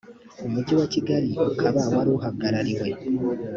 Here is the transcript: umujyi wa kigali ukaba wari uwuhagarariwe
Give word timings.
umujyi 0.45 0.73
wa 0.79 0.87
kigali 0.93 1.29
ukaba 1.51 1.81
wari 1.95 2.09
uwuhagarariwe 2.11 2.87